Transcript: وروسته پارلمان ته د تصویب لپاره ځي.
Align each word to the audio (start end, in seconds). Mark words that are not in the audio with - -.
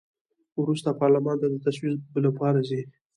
وروسته 0.61 0.89
پارلمان 1.01 1.35
ته 1.41 1.47
د 1.49 1.55
تصویب 1.65 1.93
لپاره 2.25 2.59
ځي. 2.67 2.81